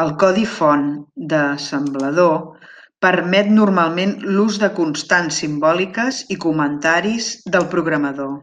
[0.00, 0.82] El codi font
[1.30, 2.34] d'assemblador
[3.06, 8.34] permet normalment l'ús de constants simbòliques i comentaris del programador.